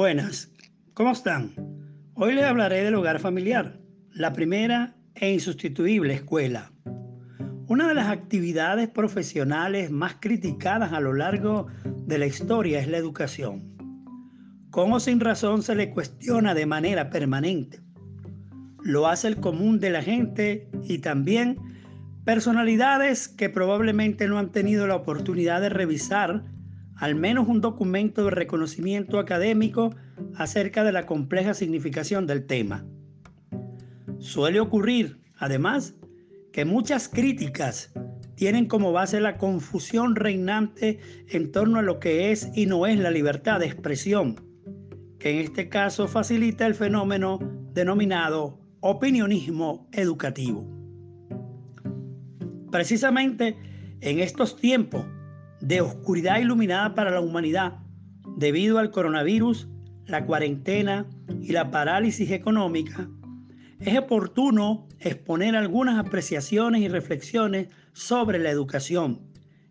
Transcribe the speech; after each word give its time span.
Buenas, 0.00 0.50
¿cómo 0.94 1.10
están? 1.10 1.52
Hoy 2.14 2.32
les 2.32 2.44
hablaré 2.44 2.82
del 2.82 2.94
hogar 2.94 3.20
familiar, 3.20 3.78
la 4.14 4.32
primera 4.32 4.96
e 5.14 5.30
insustituible 5.30 6.14
escuela. 6.14 6.72
Una 7.66 7.86
de 7.86 7.94
las 7.94 8.08
actividades 8.08 8.88
profesionales 8.88 9.90
más 9.90 10.16
criticadas 10.18 10.94
a 10.94 11.00
lo 11.00 11.12
largo 11.12 11.66
de 11.84 12.16
la 12.16 12.24
historia 12.24 12.80
es 12.80 12.88
la 12.88 12.96
educación. 12.96 13.76
Con 14.70 14.90
o 14.90 15.00
sin 15.00 15.20
razón 15.20 15.62
se 15.62 15.74
le 15.74 15.90
cuestiona 15.90 16.54
de 16.54 16.64
manera 16.64 17.10
permanente. 17.10 17.80
Lo 18.82 19.06
hace 19.06 19.28
el 19.28 19.36
común 19.36 19.80
de 19.80 19.90
la 19.90 20.00
gente 20.00 20.70
y 20.82 21.00
también 21.00 21.58
personalidades 22.24 23.28
que 23.28 23.50
probablemente 23.50 24.28
no 24.28 24.38
han 24.38 24.50
tenido 24.50 24.86
la 24.86 24.96
oportunidad 24.96 25.60
de 25.60 25.68
revisar 25.68 26.44
al 27.00 27.14
menos 27.14 27.48
un 27.48 27.62
documento 27.62 28.24
de 28.24 28.30
reconocimiento 28.30 29.18
académico 29.18 29.94
acerca 30.36 30.84
de 30.84 30.92
la 30.92 31.06
compleja 31.06 31.54
significación 31.54 32.26
del 32.26 32.46
tema. 32.46 32.84
Suele 34.18 34.60
ocurrir, 34.60 35.18
además, 35.38 35.94
que 36.52 36.66
muchas 36.66 37.08
críticas 37.08 37.90
tienen 38.34 38.66
como 38.66 38.92
base 38.92 39.18
la 39.20 39.38
confusión 39.38 40.14
reinante 40.14 40.98
en 41.28 41.50
torno 41.52 41.78
a 41.78 41.82
lo 41.82 42.00
que 42.00 42.32
es 42.32 42.50
y 42.54 42.66
no 42.66 42.86
es 42.86 42.98
la 42.98 43.10
libertad 43.10 43.60
de 43.60 43.66
expresión, 43.66 44.36
que 45.18 45.30
en 45.30 45.38
este 45.38 45.70
caso 45.70 46.06
facilita 46.06 46.66
el 46.66 46.74
fenómeno 46.74 47.38
denominado 47.72 48.60
opinionismo 48.80 49.88
educativo. 49.92 50.66
Precisamente 52.70 53.56
en 54.02 54.20
estos 54.20 54.56
tiempos 54.56 55.06
de 55.60 55.80
oscuridad 55.80 56.40
iluminada 56.40 56.94
para 56.94 57.10
la 57.10 57.20
humanidad 57.20 57.78
debido 58.36 58.78
al 58.78 58.90
coronavirus, 58.90 59.68
la 60.06 60.24
cuarentena 60.24 61.06
y 61.40 61.52
la 61.52 61.70
parálisis 61.70 62.30
económica, 62.30 63.08
es 63.80 63.98
oportuno 63.98 64.88
exponer 64.98 65.56
algunas 65.56 65.98
apreciaciones 65.98 66.82
y 66.82 66.88
reflexiones 66.88 67.68
sobre 67.92 68.38
la 68.38 68.50
educación, 68.50 69.20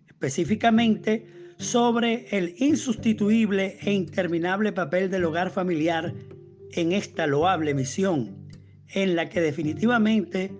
específicamente 0.08 1.27
sobre 1.58 2.25
el 2.36 2.55
insustituible 2.58 3.77
e 3.81 3.92
interminable 3.92 4.71
papel 4.71 5.09
del 5.09 5.25
hogar 5.25 5.52
familiar 5.52 6.14
en 6.71 6.92
esta 6.92 7.27
loable 7.27 7.73
misión, 7.73 8.47
en 8.88 9.16
la 9.16 9.30
que 9.30 9.42
definitivamente 9.42 10.52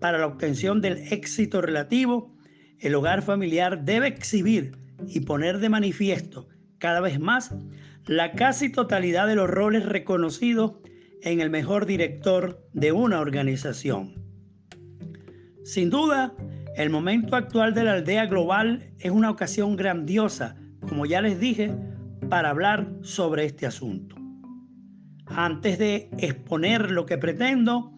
para 0.00 0.18
la 0.18 0.26
obtención 0.26 0.80
del 0.80 1.12
éxito 1.12 1.60
relativo 1.60 2.35
el 2.80 2.94
hogar 2.94 3.22
familiar 3.22 3.84
debe 3.84 4.08
exhibir 4.08 4.76
y 5.06 5.20
poner 5.20 5.58
de 5.58 5.68
manifiesto 5.68 6.48
cada 6.78 7.00
vez 7.00 7.18
más 7.18 7.54
la 8.06 8.32
casi 8.32 8.70
totalidad 8.70 9.26
de 9.26 9.34
los 9.34 9.48
roles 9.48 9.84
reconocidos 9.84 10.74
en 11.22 11.40
el 11.40 11.50
mejor 11.50 11.86
director 11.86 12.64
de 12.72 12.92
una 12.92 13.20
organización. 13.20 14.14
Sin 15.64 15.90
duda, 15.90 16.34
el 16.76 16.90
momento 16.90 17.34
actual 17.34 17.74
de 17.74 17.84
la 17.84 17.94
aldea 17.94 18.26
global 18.26 18.92
es 18.98 19.10
una 19.10 19.30
ocasión 19.30 19.76
grandiosa, 19.76 20.56
como 20.88 21.06
ya 21.06 21.20
les 21.20 21.40
dije, 21.40 21.74
para 22.28 22.50
hablar 22.50 22.88
sobre 23.02 23.46
este 23.46 23.66
asunto. 23.66 24.14
Antes 25.26 25.78
de 25.78 26.08
exponer 26.18 26.90
lo 26.90 27.06
que 27.06 27.18
pretendo, 27.18 27.92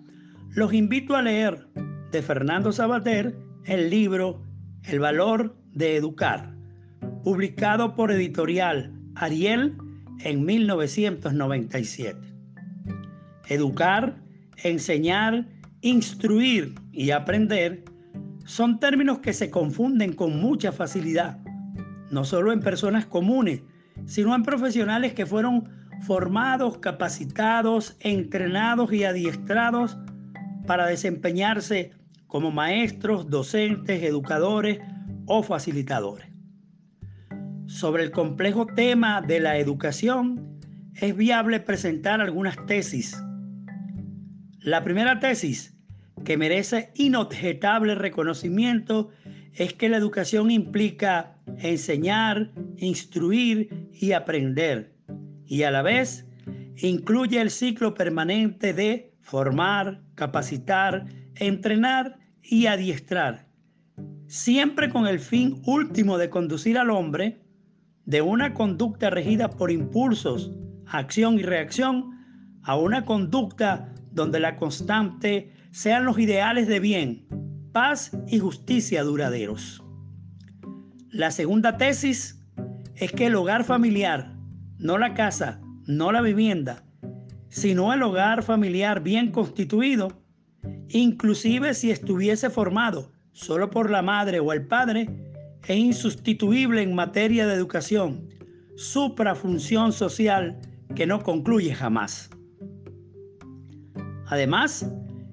los 0.50 0.72
invito 0.72 1.14
a 1.14 1.22
leer 1.22 1.68
de 2.10 2.22
Fernando 2.22 2.72
Sabater 2.72 3.36
el 3.64 3.90
libro 3.90 4.47
el 4.88 5.00
valor 5.00 5.54
de 5.74 5.96
educar, 5.96 6.54
publicado 7.22 7.94
por 7.94 8.10
editorial 8.10 8.92
Ariel 9.14 9.76
en 10.20 10.44
1997. 10.46 12.18
Educar, 13.48 14.16
enseñar, 14.64 15.46
instruir 15.82 16.74
y 16.90 17.10
aprender 17.10 17.84
son 18.46 18.80
términos 18.80 19.18
que 19.18 19.34
se 19.34 19.50
confunden 19.50 20.14
con 20.14 20.40
mucha 20.40 20.72
facilidad, 20.72 21.38
no 22.10 22.24
solo 22.24 22.50
en 22.52 22.60
personas 22.60 23.04
comunes, 23.04 23.60
sino 24.06 24.34
en 24.34 24.42
profesionales 24.42 25.12
que 25.12 25.26
fueron 25.26 25.68
formados, 26.00 26.78
capacitados, 26.78 27.96
entrenados 28.00 28.90
y 28.94 29.04
adiestrados 29.04 29.98
para 30.66 30.86
desempeñarse 30.86 31.97
como 32.28 32.52
maestros, 32.52 33.28
docentes, 33.28 34.04
educadores 34.04 34.78
o 35.26 35.42
facilitadores. 35.42 36.28
Sobre 37.66 38.04
el 38.04 38.12
complejo 38.12 38.66
tema 38.66 39.20
de 39.20 39.40
la 39.40 39.58
educación, 39.58 40.60
es 40.94 41.16
viable 41.16 41.60
presentar 41.60 42.20
algunas 42.20 42.64
tesis. 42.66 43.20
La 44.60 44.84
primera 44.84 45.18
tesis, 45.20 45.76
que 46.24 46.36
merece 46.36 46.90
inobjetable 46.94 47.94
reconocimiento, 47.94 49.10
es 49.54 49.72
que 49.74 49.88
la 49.88 49.96
educación 49.96 50.50
implica 50.50 51.36
enseñar, 51.58 52.52
instruir 52.76 53.88
y 53.92 54.12
aprender, 54.12 54.94
y 55.46 55.62
a 55.62 55.70
la 55.70 55.82
vez 55.82 56.26
incluye 56.76 57.40
el 57.40 57.50
ciclo 57.50 57.94
permanente 57.94 58.72
de 58.72 59.12
formar, 59.20 60.00
capacitar, 60.14 61.06
entrenar 61.38 62.18
y 62.42 62.66
adiestrar, 62.66 63.48
siempre 64.26 64.90
con 64.90 65.06
el 65.06 65.18
fin 65.18 65.62
último 65.66 66.18
de 66.18 66.30
conducir 66.30 66.78
al 66.78 66.90
hombre 66.90 67.42
de 68.04 68.22
una 68.22 68.54
conducta 68.54 69.10
regida 69.10 69.50
por 69.50 69.70
impulsos, 69.70 70.52
acción 70.86 71.38
y 71.38 71.42
reacción, 71.42 72.18
a 72.62 72.76
una 72.76 73.04
conducta 73.04 73.94
donde 74.10 74.40
la 74.40 74.56
constante 74.56 75.52
sean 75.70 76.04
los 76.04 76.18
ideales 76.18 76.68
de 76.68 76.80
bien, 76.80 77.26
paz 77.72 78.10
y 78.26 78.38
justicia 78.38 79.02
duraderos. 79.02 79.82
La 81.10 81.30
segunda 81.30 81.76
tesis 81.76 82.42
es 82.96 83.12
que 83.12 83.26
el 83.26 83.34
hogar 83.34 83.64
familiar, 83.64 84.34
no 84.78 84.98
la 84.98 85.14
casa, 85.14 85.60
no 85.86 86.12
la 86.12 86.20
vivienda, 86.20 86.84
sino 87.48 87.92
el 87.92 88.02
hogar 88.02 88.42
familiar 88.42 89.02
bien 89.02 89.30
constituido, 89.32 90.22
inclusive 90.90 91.74
si 91.74 91.90
estuviese 91.90 92.50
formado 92.50 93.12
solo 93.32 93.70
por 93.70 93.90
la 93.90 94.02
madre 94.02 94.40
o 94.40 94.52
el 94.52 94.66
padre, 94.66 95.08
es 95.66 95.76
insustituible 95.76 96.82
en 96.82 96.94
materia 96.94 97.46
de 97.46 97.54
educación, 97.54 98.28
suprafunción 98.76 99.92
social 99.92 100.58
que 100.94 101.06
no 101.06 101.22
concluye 101.22 101.74
jamás. 101.74 102.30
Además, 104.26 104.90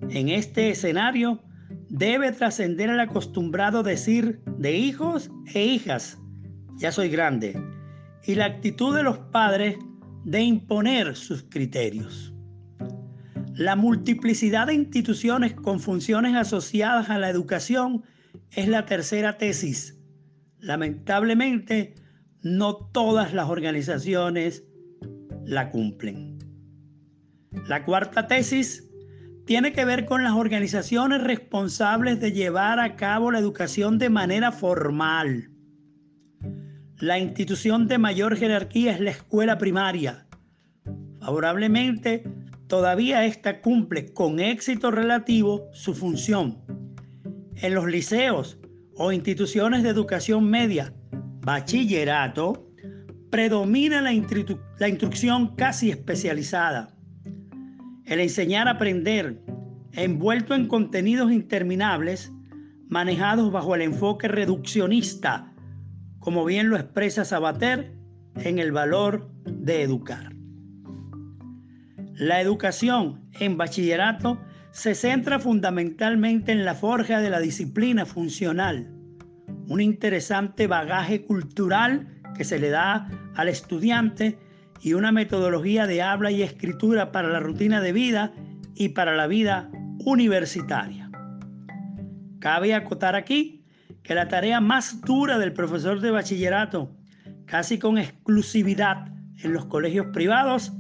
en 0.10 0.30
este 0.30 0.70
escenario 0.70 1.42
debe 1.90 2.32
trascender 2.32 2.90
el 2.90 3.00
acostumbrado 3.00 3.82
decir 3.82 4.42
de 4.58 4.76
hijos 4.78 5.32
e 5.54 5.66
hijas, 5.66 6.18
ya 6.78 6.92
soy 6.92 7.10
grande, 7.10 7.60
y 8.26 8.36
la 8.36 8.46
actitud 8.46 8.96
de 8.96 9.04
los 9.04 9.18
padres 9.18 9.78
de 10.26 10.42
imponer 10.42 11.16
sus 11.16 11.44
criterios. 11.44 12.35
La 13.56 13.78
multiplicidad 13.78 14.68
de 14.68 14.74
instituciones 14.74 15.54
con 15.54 15.80
funciones 15.80 16.36
asociadas 16.36 17.10
a 17.10 17.18
la 17.18 17.30
educación 17.30 18.04
es 18.52 18.68
la 18.68 18.86
tercera 18.86 19.38
tesis. 19.38 19.98
Lamentablemente, 20.60 21.96
no 22.42 22.76
todas 22.76 23.34
las 23.34 23.50
organizaciones 23.50 24.66
la 25.46 25.72
cumplen. 25.72 26.38
La 27.66 27.86
cuarta 27.86 28.28
tesis 28.28 28.90
tiene 29.46 29.72
que 29.72 29.86
ver 29.86 30.06
con 30.06 30.24
las 30.24 30.34
organizaciones 30.34 31.24
responsables 31.24 32.20
de 32.20 32.34
llevar 32.34 32.82
a 32.82 32.98
cabo 32.98 33.32
la 33.32 33.40
educación 33.40 33.98
de 34.00 34.10
manera 34.10 34.52
formal. 34.52 35.50
La 37.00 37.20
institución 37.20 37.88
de 37.88 38.00
mayor 38.00 38.36
jerarquía 38.36 38.92
es 38.92 39.00
la 39.00 39.12
escuela 39.12 39.58
primaria. 39.58 40.28
Favorablemente, 41.22 42.24
todavía 42.68 43.26
ésta 43.26 43.62
cumple 43.62 44.14
con 44.14 44.40
éxito 44.40 44.92
relativo 44.92 45.70
su 45.74 45.94
función. 45.94 46.62
En 47.56 47.74
los 47.74 47.88
liceos 47.88 48.60
o 48.96 49.12
instituciones 49.12 49.84
de 49.84 49.90
educación 49.90 50.50
media, 50.50 50.94
bachillerato, 51.42 52.70
predomina 53.30 54.02
la, 54.02 54.12
la 54.80 54.90
instrucción 54.90 55.56
casi 55.56 55.90
especializada. 55.90 56.96
El 58.06 58.20
enseñar 58.20 58.68
a 58.68 58.72
aprender, 58.72 59.42
envuelto 59.94 60.54
en 60.54 60.68
contenidos 60.68 61.32
interminables, 61.32 62.32
manejados 62.88 63.52
bajo 63.52 63.76
el 63.76 63.82
enfoque 63.82 64.28
reduccionista, 64.28 65.54
como 66.20 66.46
bien 66.46 66.70
lo 66.70 66.78
expresa 66.78 67.26
Sabater 67.26 67.96
en 68.36 68.60
el 68.60 68.72
valor 68.72 69.30
de 69.46 69.82
educar. 69.82 70.35
La 72.16 72.40
educación 72.40 73.30
en 73.42 73.58
bachillerato 73.58 74.40
se 74.72 74.96
centra 74.96 75.38
fundamentalmente 75.38 76.54
en 76.54 76.64
la 76.64 76.74
forja 76.74 77.20
de 77.20 77.30
la 77.30 77.42
disciplina 77.42 78.06
funcional, 78.06 78.90
un 79.68 79.82
interesante 79.82 80.68
bagaje 80.68 81.26
cultural 81.26 82.08
que 82.34 82.46
se 82.46 82.58
le 82.58 82.70
da 82.70 83.10
al 83.36 83.50
estudiante 83.50 84.40
y 84.82 84.94
una 84.94 85.12
metodología 85.12 85.88
de 85.88 86.02
habla 86.02 86.32
y 86.32 86.42
escritura 86.42 87.12
para 87.12 87.28
la 87.28 87.42
rutina 87.42 87.82
de 87.82 87.92
vida 87.92 88.32
y 88.76 88.90
para 88.90 89.14
la 89.18 89.28
vida 89.28 89.70
universitaria. 90.06 91.12
Cabe 92.40 92.74
acotar 92.74 93.16
aquí 93.16 93.66
que 94.04 94.16
la 94.16 94.30
tarea 94.30 94.62
más 94.62 95.02
dura 95.02 95.38
del 95.38 95.52
profesor 95.52 96.00
de 96.00 96.12
bachillerato, 96.12 96.96
casi 97.46 97.78
con 97.78 97.98
exclusividad 97.98 99.08
en 99.44 99.52
los 99.52 99.66
colegios 99.66 100.08
privados, 100.14 100.72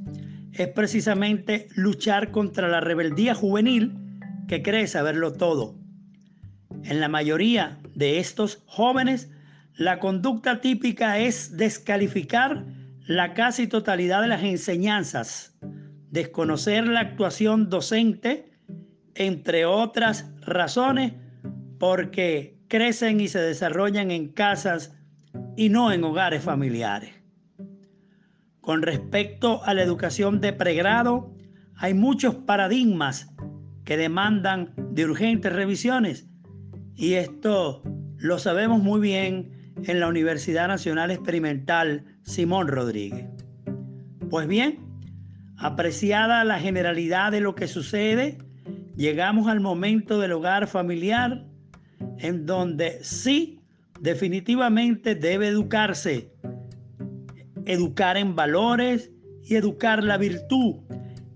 es 0.57 0.69
precisamente 0.69 1.67
luchar 1.75 2.31
contra 2.31 2.67
la 2.67 2.79
rebeldía 2.79 3.35
juvenil 3.35 3.93
que 4.47 4.61
cree 4.61 4.87
saberlo 4.87 5.33
todo. 5.33 5.75
En 6.83 6.99
la 6.99 7.09
mayoría 7.09 7.79
de 7.93 8.19
estos 8.19 8.63
jóvenes, 8.65 9.31
la 9.75 9.99
conducta 9.99 10.61
típica 10.61 11.19
es 11.19 11.57
descalificar 11.57 12.65
la 13.05 13.33
casi 13.33 13.67
totalidad 13.67 14.21
de 14.21 14.29
las 14.29 14.43
enseñanzas, 14.43 15.57
desconocer 16.09 16.87
la 16.87 17.01
actuación 17.01 17.69
docente, 17.69 18.51
entre 19.15 19.65
otras 19.65 20.29
razones, 20.41 21.13
porque 21.79 22.57
crecen 22.67 23.19
y 23.19 23.27
se 23.27 23.39
desarrollan 23.39 24.11
en 24.11 24.29
casas 24.29 24.95
y 25.57 25.69
no 25.69 25.91
en 25.91 26.03
hogares 26.03 26.43
familiares. 26.43 27.14
Con 28.65 28.81
respecto 28.81 29.63
a 29.63 29.75
la 29.75 29.83
educación 29.83 30.41
de 30.41 30.51
pregrado, 30.51 31.31
hay 31.75 31.93
muchos 31.93 32.33
paradigmas 32.33 33.31
que 33.83 33.95
demandan 33.95 34.73
de 34.75 35.05
urgentes 35.05 35.53
revisiones 35.53 36.27
y 36.95 37.13
esto 37.13 37.83
lo 38.17 38.39
sabemos 38.39 38.81
muy 38.81 38.99
bien 38.99 39.51
en 39.83 39.99
la 39.99 40.07
Universidad 40.07 40.67
Nacional 40.67 41.11
Experimental 41.11 42.05
Simón 42.23 42.67
Rodríguez. 42.67 43.27
Pues 44.31 44.47
bien, 44.47 44.79
apreciada 45.57 46.43
la 46.43 46.59
generalidad 46.59 47.31
de 47.31 47.41
lo 47.41 47.53
que 47.53 47.67
sucede, 47.67 48.39
llegamos 48.95 49.47
al 49.47 49.59
momento 49.59 50.19
del 50.19 50.31
hogar 50.31 50.65
familiar 50.65 51.45
en 52.17 52.47
donde 52.47 52.97
sí, 53.03 53.61
definitivamente 53.99 55.13
debe 55.13 55.49
educarse, 55.49 56.33
educar 57.65 58.17
en 58.17 58.35
valores 58.35 59.11
y 59.43 59.55
educar 59.55 60.03
la 60.03 60.17
virtud, 60.17 60.75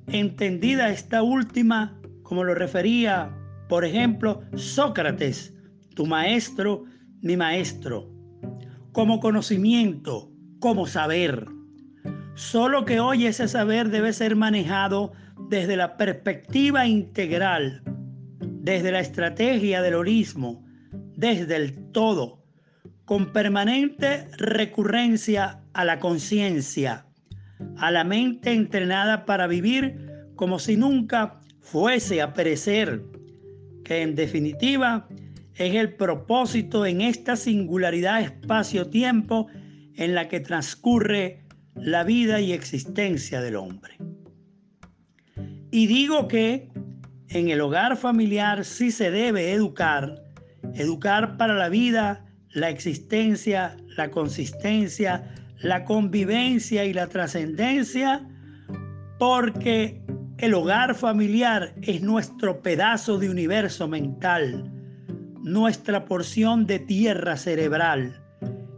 entendida 0.07 0.89
esta 0.89 1.21
última 1.23 1.99
como 2.23 2.43
lo 2.43 2.53
refería, 2.53 3.35
por 3.67 3.83
ejemplo, 3.83 4.41
Sócrates, 4.55 5.55
tu 5.95 6.05
maestro, 6.05 6.85
mi 7.21 7.35
maestro, 7.35 8.07
como 8.91 9.19
conocimiento, 9.19 10.31
como 10.59 10.85
saber. 10.85 11.47
Solo 12.35 12.85
que 12.85 12.99
hoy 12.99 13.25
ese 13.25 13.47
saber 13.47 13.89
debe 13.89 14.13
ser 14.13 14.35
manejado 14.35 15.11
desde 15.49 15.75
la 15.75 15.97
perspectiva 15.97 16.85
integral, 16.85 17.81
desde 18.39 18.91
la 18.91 18.99
estrategia 18.99 19.81
del 19.81 19.95
holismo, 19.95 20.63
desde 21.15 21.55
el 21.55 21.91
todo, 21.91 22.45
con 23.05 23.33
permanente 23.33 24.27
recurrencia 24.37 25.58
a 25.73 25.85
la 25.85 25.99
conciencia, 25.99 27.05
a 27.77 27.91
la 27.91 28.03
mente 28.03 28.51
entrenada 28.51 29.25
para 29.25 29.47
vivir 29.47 30.07
como 30.35 30.59
si 30.59 30.77
nunca 30.77 31.39
fuese 31.59 32.21
a 32.21 32.33
perecer, 32.33 33.03
que 33.83 34.01
en 34.01 34.15
definitiva 34.15 35.07
es 35.55 35.75
el 35.75 35.95
propósito 35.95 36.85
en 36.85 37.01
esta 37.01 37.35
singularidad 37.35 38.21
espacio-tiempo 38.21 39.47
en 39.95 40.15
la 40.15 40.27
que 40.27 40.39
transcurre 40.39 41.43
la 41.75 42.03
vida 42.03 42.39
y 42.39 42.53
existencia 42.53 43.41
del 43.41 43.57
hombre. 43.57 43.97
Y 45.71 45.87
digo 45.87 46.27
que 46.27 46.69
en 47.27 47.49
el 47.49 47.61
hogar 47.61 47.97
familiar 47.97 48.65
sí 48.65 48.91
se 48.91 49.11
debe 49.11 49.51
educar 49.51 50.29
Educar 50.75 51.37
para 51.37 51.55
la 51.55 51.69
vida, 51.69 52.25
la 52.51 52.69
existencia, 52.69 53.77
la 53.97 54.11
consistencia, 54.11 55.33
la 55.61 55.83
convivencia 55.85 56.85
y 56.85 56.93
la 56.93 57.07
trascendencia, 57.07 58.27
porque 59.17 60.01
el 60.37 60.53
hogar 60.53 60.95
familiar 60.95 61.73
es 61.81 62.01
nuestro 62.01 62.61
pedazo 62.61 63.17
de 63.19 63.29
universo 63.29 63.87
mental, 63.87 64.71
nuestra 65.41 66.05
porción 66.05 66.65
de 66.65 66.79
tierra 66.79 67.35
cerebral, 67.35 68.21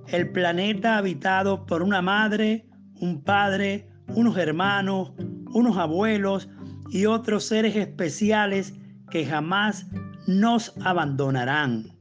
el 0.07 0.31
planeta 0.31 0.98
habitado 0.98 1.66
por 1.66 1.83
una 1.83 2.01
madre, 2.01 2.66
un 2.95 3.24
padre, 3.24 3.88
unos 4.07 4.38
hermanos, 4.38 5.13
unos 5.54 5.78
abuelos 5.78 6.50
y 6.89 7.06
otros 7.06 7.45
seres 7.45 7.75
especiales 7.75 8.74
que 9.10 9.25
jamás 9.25 9.88
nos 10.28 10.74
abandonarán. 10.83 11.98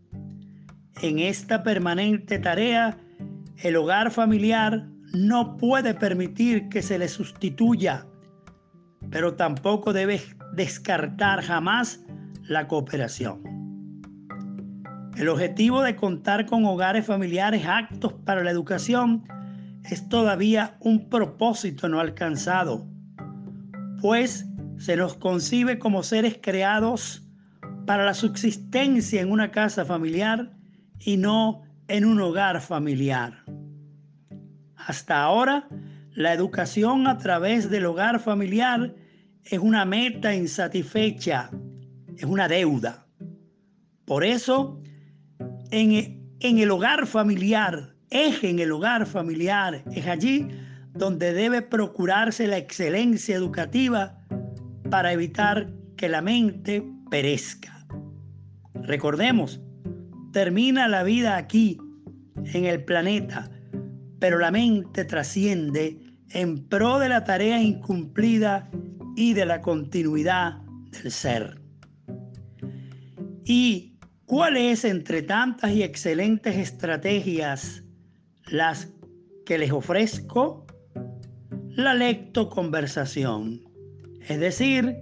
En 1.03 1.19
esta 1.19 1.63
permanente 1.63 2.39
tarea, 2.39 2.99
el 3.63 3.77
hogar 3.77 4.11
familiar 4.11 4.87
no 5.13 5.57
puede 5.57 5.95
permitir 5.95 6.69
que 6.69 6.83
se 6.83 6.99
le 6.99 7.09
sustituya, 7.09 8.07
pero 9.11 9.35
tampoco 9.35 9.93
debe 9.93 10.21
descartar 10.55 11.43
jamás 11.43 12.01
la 12.45 12.67
cooperación. 12.69 13.43
El 15.17 15.29
objetivo 15.29 15.83
de 15.83 15.97
contar 15.97 16.47
con 16.47 16.65
hogares 16.65 17.05
familiares 17.05 17.67
aptos 17.67 18.15
para 18.25 18.43
la 18.43 18.51
educación 18.51 19.25
es 19.85 20.09
todavía 20.09 20.77
un 20.81 21.11
propósito 21.11 21.89
no 21.89 22.01
alcanzado, 22.01 22.87
pues 24.01 24.47
se 24.79 24.97
nos 24.97 25.15
concibe 25.17 25.79
como 25.79 26.03
seres 26.03 26.39
creados 26.41 27.29
para 27.87 28.07
la 28.07 28.15
subsistencia 28.15 29.21
en 29.21 29.31
una 29.31 29.51
casa 29.51 29.85
familiar 29.85 30.53
y 30.99 31.19
no 31.19 31.63
en 31.89 32.05
un 32.05 32.21
hogar 32.21 32.61
familiar. 32.61 33.40
Hasta 34.87 35.23
ahora, 35.23 35.69
la 36.13 36.33
educación 36.33 37.07
a 37.07 37.19
través 37.19 37.71
del 37.71 37.87
hogar 37.87 38.21
familiar 38.21 38.95
es 39.45 39.59
una 39.59 39.85
meta 39.85 40.35
insatisfecha, 40.35 41.51
es 42.17 42.25
una 42.25 42.49
deuda. 42.49 43.07
Por 44.05 44.25
eso, 44.25 44.81
en, 45.71 46.37
en 46.41 46.59
el 46.59 46.71
hogar 46.71 47.07
familiar, 47.07 47.95
es 48.11 48.43
en 48.43 48.59
el 48.59 48.73
hogar 48.73 49.07
familiar, 49.07 49.85
es 49.93 50.07
allí 50.07 50.49
donde 50.93 51.33
debe 51.33 51.63
procurarse 51.63 52.47
la 52.47 52.59
excelencia 52.59 53.37
educativa 53.37 54.19
para 54.91 55.13
evitar 55.13 55.73
que 55.97 56.09
la 56.09 56.21
mente 56.21 56.85
perezca. 57.11 57.87
Recordemos, 58.75 59.61
termina 60.33 60.89
la 60.89 61.03
vida 61.03 61.37
aquí, 61.37 61.79
en 62.53 62.65
el 62.65 62.85
planeta, 62.85 63.51
pero 64.21 64.39
la 64.39 64.51
mente 64.51 65.05
trasciende 65.05 65.99
en 66.31 66.69
pro 66.69 66.99
de 66.99 67.09
la 67.09 67.25
tarea 67.25 67.61
incumplida 67.61 68.71
y 69.17 69.33
de 69.33 69.47
la 69.47 69.61
continuidad 69.61 70.59
del 70.93 71.11
ser. 71.11 71.61
¿Y 73.45 73.99
cuál 74.27 74.57
es 74.57 74.85
entre 74.85 75.23
tantas 75.23 75.73
y 75.73 75.83
excelentes 75.83 76.57
estrategias 76.57 77.83
las 78.47 78.93
que 79.45 79.59
les 79.59 79.73
ofrezco? 79.73 80.67
La 81.71 81.95
lectoconversación, 81.95 83.63
es 84.29 84.39
decir, 84.39 84.97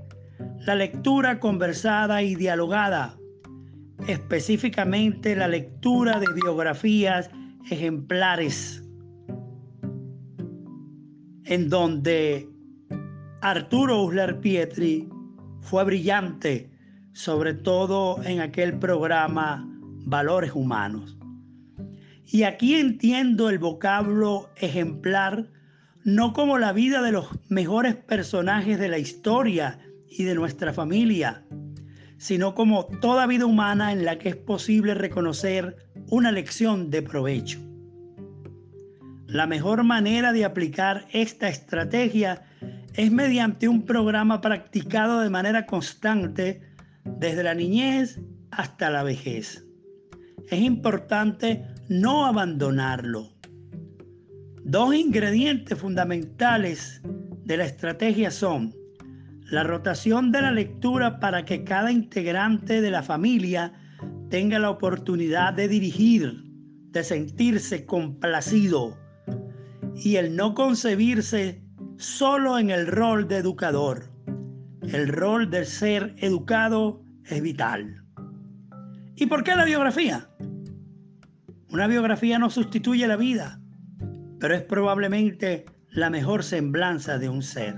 la 0.61 0.75
lectura 0.75 1.41
conversada 1.41 2.23
y 2.23 2.35
dialogada 2.37 3.19
específicamente 4.07 5.35
la 5.35 5.49
lectura 5.49 6.21
de 6.21 6.27
biografías 6.33 7.31
ejemplares, 7.71 8.83
en 11.49 11.71
donde 11.71 12.47
Arturo 13.41 14.03
Uslar 14.03 14.41
Pietri 14.41 15.09
fue 15.63 15.83
brillante, 15.85 16.71
sobre 17.13 17.55
todo 17.55 18.23
en 18.23 18.41
aquel 18.41 18.79
programa 18.79 19.67
Valores 20.05 20.53
Humanos. 20.55 21.17
Y 22.27 22.43
aquí 22.43 22.75
entiendo 22.75 23.49
el 23.49 23.59
vocablo 23.59 24.51
ejemplar 24.57 25.49
no 26.05 26.35
como 26.35 26.59
la 26.59 26.73
vida 26.73 27.01
de 27.01 27.13
los 27.13 27.27
mejores 27.49 27.97
personajes 27.97 28.79
de 28.79 28.89
la 28.89 28.99
historia 28.99 29.79
y 30.07 30.25
de 30.25 30.35
nuestra 30.35 30.75
familia, 30.75 31.45
sino 32.19 32.55
como 32.55 32.87
toda 33.01 33.27
vida 33.27 33.47
humana 33.47 33.93
en 33.93 34.05
la 34.05 34.19
que 34.19 34.29
es 34.31 34.37
posible 34.37 34.95
reconocer 34.95 35.77
una 36.11 36.31
lección 36.31 36.91
de 36.91 37.03
provecho. 37.03 37.68
La 39.29 39.47
mejor 39.47 39.85
manera 39.85 40.33
de 40.33 40.47
aplicar 40.47 41.07
esta 41.13 41.51
estrategia 41.51 42.47
es 42.95 43.13
mediante 43.13 43.69
un 43.69 43.85
programa 43.85 44.41
practicado 44.41 45.21
de 45.21 45.29
manera 45.29 45.67
constante 45.67 46.63
desde 47.05 47.43
la 47.43 47.55
niñez 47.55 48.19
hasta 48.51 48.89
la 48.89 49.03
vejez. 49.03 49.67
Es 50.49 50.61
importante 50.63 51.63
no 51.91 52.25
abandonarlo. 52.25 53.29
Dos 54.65 54.95
ingredientes 54.95 55.79
fundamentales 55.79 57.03
de 57.45 57.59
la 57.59 57.67
estrategia 57.67 58.31
son 58.31 58.75
la 59.51 59.63
rotación 59.63 60.33
de 60.33 60.41
la 60.41 60.53
lectura 60.53 61.21
para 61.21 61.45
que 61.45 61.65
cada 61.65 61.93
integrante 61.93 62.81
de 62.81 62.91
la 62.91 63.03
familia 63.03 63.75
tenga 64.31 64.59
la 64.59 64.71
oportunidad 64.71 65.53
de 65.53 65.69
dirigir, 65.69 66.45
de 66.93 67.05
sentirse 67.05 67.85
complacido 67.85 68.97
y 69.99 70.17
el 70.17 70.37
no 70.37 70.55
concebirse 70.55 71.63
solo 71.97 72.59
en 72.59 72.71
el 72.71 72.87
rol 72.87 73.27
de 73.27 73.39
educador. 73.39 74.11
El 74.83 75.09
rol 75.09 75.51
del 75.51 75.67
ser 75.67 76.15
educado 76.19 77.03
es 77.25 77.43
vital. 77.43 78.05
¿Y 79.17 79.27
por 79.27 79.43
qué 79.43 79.57
la 79.57 79.65
biografía? 79.65 80.29
Una 81.71 81.87
biografía 81.89 82.39
no 82.39 82.49
sustituye 82.49 83.07
la 83.09 83.17
vida, 83.17 83.61
pero 84.39 84.55
es 84.55 84.63
probablemente 84.63 85.67
la 85.91 86.09
mejor 86.09 86.45
semblanza 86.45 87.19
de 87.19 87.29
un 87.29 87.43
ser. 87.43 87.77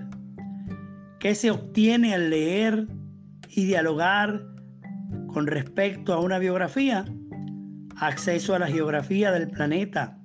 ¿Qué 1.18 1.34
se 1.34 1.50
obtiene 1.50 2.14
al 2.14 2.30
leer 2.30 2.86
y 3.48 3.64
dialogar 3.64 4.46
con 5.28 5.46
respecto 5.46 6.12
a 6.12 6.20
una 6.20 6.38
biografía? 6.38 7.06
Acceso 7.96 8.54
a 8.54 8.58
la 8.58 8.68
geografía 8.68 9.32
del 9.32 9.50
planeta, 9.50 10.19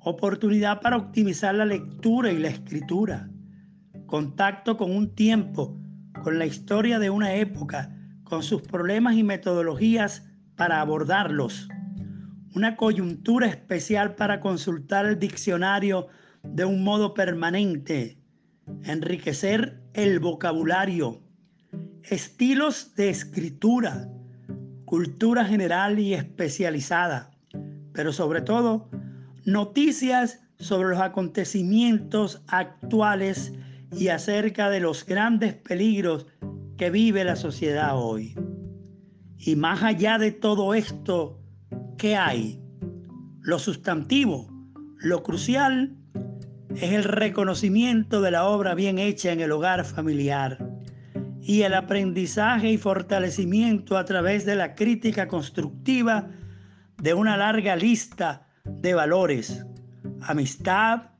oportunidad 0.00 0.80
para 0.80 0.96
optimizar 0.96 1.54
la 1.54 1.66
lectura 1.66 2.32
y 2.32 2.38
la 2.38 2.48
escritura, 2.48 3.30
contacto 4.06 4.76
con 4.76 4.90
un 4.90 5.14
tiempo, 5.14 5.78
con 6.22 6.38
la 6.38 6.46
historia 6.46 6.98
de 6.98 7.10
una 7.10 7.34
época, 7.34 7.94
con 8.24 8.42
sus 8.42 8.62
problemas 8.62 9.16
y 9.16 9.22
metodologías 9.22 10.30
para 10.56 10.80
abordarlos. 10.80 11.68
Una 12.54 12.76
coyuntura 12.76 13.46
especial 13.46 14.14
para 14.14 14.40
consultar 14.40 15.06
el 15.06 15.18
diccionario 15.18 16.08
de 16.42 16.64
un 16.64 16.82
modo 16.82 17.14
permanente, 17.14 18.18
enriquecer 18.84 19.82
el 19.94 20.18
vocabulario, 20.20 21.22
estilos 22.02 22.94
de 22.94 23.10
escritura, 23.10 24.08
cultura 24.84 25.44
general 25.44 25.98
y 25.98 26.14
especializada, 26.14 27.30
pero 27.92 28.12
sobre 28.12 28.40
todo 28.40 28.88
noticias 29.44 30.40
sobre 30.58 30.90
los 30.90 31.00
acontecimientos 31.00 32.42
actuales 32.48 33.52
y 33.96 34.08
acerca 34.08 34.70
de 34.70 34.80
los 34.80 35.04
grandes 35.04 35.54
peligros 35.54 36.26
que 36.76 36.90
vive 36.90 37.24
la 37.24 37.36
sociedad 37.36 37.92
hoy. 37.94 38.34
Y 39.38 39.56
más 39.56 39.82
allá 39.82 40.18
de 40.18 40.32
todo 40.32 40.74
esto, 40.74 41.40
¿qué 41.96 42.16
hay? 42.16 42.62
Lo 43.40 43.58
sustantivo, 43.58 44.48
lo 44.98 45.22
crucial 45.22 45.96
es 46.76 46.92
el 46.92 47.04
reconocimiento 47.04 48.20
de 48.20 48.30
la 48.30 48.44
obra 48.44 48.74
bien 48.74 48.98
hecha 48.98 49.32
en 49.32 49.40
el 49.40 49.50
hogar 49.50 49.84
familiar 49.84 50.58
y 51.40 51.62
el 51.62 51.74
aprendizaje 51.74 52.70
y 52.70 52.78
fortalecimiento 52.78 53.96
a 53.96 54.04
través 54.04 54.44
de 54.44 54.56
la 54.56 54.74
crítica 54.74 55.26
constructiva 55.26 56.28
de 56.98 57.14
una 57.14 57.36
larga 57.36 57.76
lista 57.76 58.49
de 58.80 58.94
valores, 58.94 59.64
amistad, 60.22 61.10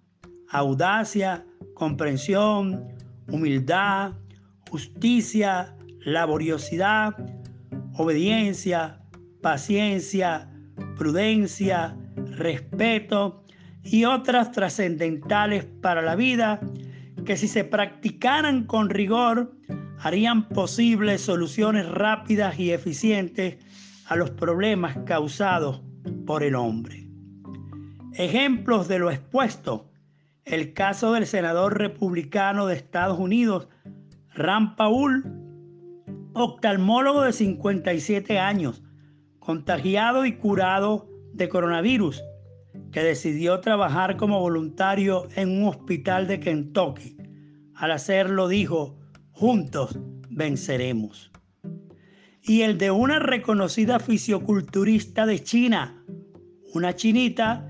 audacia, 0.50 1.44
comprensión, 1.74 2.88
humildad, 3.28 4.12
justicia, 4.70 5.76
laboriosidad, 6.04 7.14
obediencia, 7.94 9.00
paciencia, 9.42 10.50
prudencia, 10.96 11.96
respeto 12.36 13.44
y 13.82 14.04
otras 14.04 14.52
trascendentales 14.52 15.64
para 15.64 16.02
la 16.02 16.14
vida 16.14 16.60
que 17.24 17.36
si 17.36 17.48
se 17.48 17.64
practicaran 17.64 18.64
con 18.64 18.90
rigor 18.90 19.52
harían 19.98 20.48
posibles 20.48 21.20
soluciones 21.20 21.88
rápidas 21.88 22.58
y 22.58 22.72
eficientes 22.72 23.58
a 24.06 24.16
los 24.16 24.30
problemas 24.30 24.98
causados 25.04 25.82
por 26.26 26.42
el 26.42 26.54
hombre. 26.54 27.09
Ejemplos 28.14 28.88
de 28.88 28.98
lo 28.98 29.10
expuesto, 29.10 29.88
el 30.44 30.72
caso 30.72 31.12
del 31.12 31.26
senador 31.26 31.78
republicano 31.78 32.66
de 32.66 32.74
Estados 32.74 33.18
Unidos, 33.18 33.68
Ram 34.34 34.74
Paul, 34.74 35.24
oftalmólogo 36.34 37.22
de 37.22 37.32
57 37.32 38.38
años, 38.40 38.82
contagiado 39.38 40.26
y 40.26 40.36
curado 40.36 41.08
de 41.32 41.48
coronavirus, 41.48 42.22
que 42.90 43.02
decidió 43.02 43.60
trabajar 43.60 44.16
como 44.16 44.40
voluntario 44.40 45.28
en 45.36 45.62
un 45.62 45.68
hospital 45.68 46.26
de 46.26 46.40
Kentucky. 46.40 47.16
Al 47.74 47.92
hacerlo 47.92 48.48
dijo, 48.48 48.98
juntos 49.30 49.98
venceremos. 50.28 51.30
Y 52.42 52.62
el 52.62 52.76
de 52.76 52.90
una 52.90 53.20
reconocida 53.20 54.00
fisioculturista 54.00 55.26
de 55.26 55.40
China, 55.44 56.04
una 56.74 56.96
chinita 56.96 57.69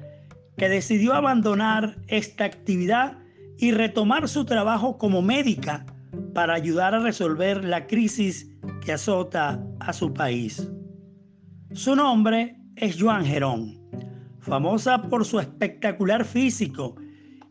que 0.60 0.68
decidió 0.68 1.14
abandonar 1.14 1.96
esta 2.06 2.44
actividad 2.44 3.16
y 3.56 3.72
retomar 3.72 4.28
su 4.28 4.44
trabajo 4.44 4.98
como 4.98 5.22
médica 5.22 5.86
para 6.34 6.52
ayudar 6.52 6.94
a 6.94 7.00
resolver 7.00 7.64
la 7.64 7.86
crisis 7.86 8.46
que 8.84 8.92
azota 8.92 9.64
a 9.78 9.94
su 9.94 10.12
país. 10.12 10.70
Su 11.72 11.96
nombre 11.96 12.58
es 12.76 13.00
Joan 13.00 13.24
Gerón, 13.24 13.80
famosa 14.40 15.00
por 15.00 15.24
su 15.24 15.40
espectacular 15.40 16.26
físico 16.26 16.94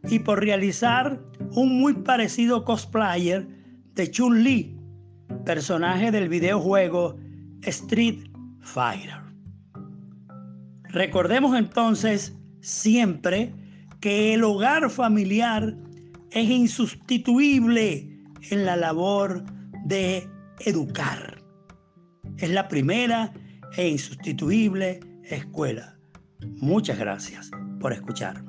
y 0.08 0.20
por 0.20 0.42
realizar 0.42 1.20
un 1.54 1.80
muy 1.80 1.96
parecido 1.96 2.63
cosplayer 2.63 3.48
de 3.96 4.12
Chun-Li, 4.12 4.78
personaje 5.46 6.12
del 6.12 6.30
videojuego 6.30 7.18
Street 7.63 8.30
Fighter. 8.62 9.18
Recordemos 10.89 11.58
entonces 11.58 12.38
siempre 12.62 13.54
que 14.00 14.34
el 14.34 14.44
hogar 14.44 14.89
familiar 14.89 15.75
es 16.32 16.50
insustituible 16.50 18.10
en 18.50 18.66
la 18.66 18.75
labor 18.75 19.44
de 19.86 20.28
educar. 20.60 21.42
Es 22.38 22.50
la 22.50 22.68
primera 22.68 23.34
e 23.75 23.88
insustituible 23.88 25.00
escuela. 25.24 25.98
Muchas 26.58 26.98
gracias 26.98 27.51
por 27.80 27.94
escucharme. 27.94 28.49